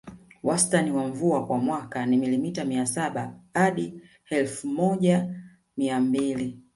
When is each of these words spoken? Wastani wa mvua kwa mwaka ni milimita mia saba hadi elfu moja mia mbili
Wastani 0.43 0.91
wa 0.91 1.07
mvua 1.07 1.47
kwa 1.47 1.57
mwaka 1.57 2.05
ni 2.05 2.17
milimita 2.17 2.65
mia 2.65 2.85
saba 2.85 3.39
hadi 3.53 4.01
elfu 4.29 4.67
moja 4.67 5.35
mia 5.77 5.99
mbili 5.99 6.59